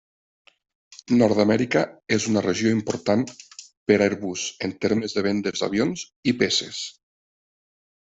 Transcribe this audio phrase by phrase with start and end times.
[1.21, 1.83] Nord-amèrica
[2.17, 3.27] és una regió important
[3.93, 6.85] per Airbus en termes de vendes d'avions i peces.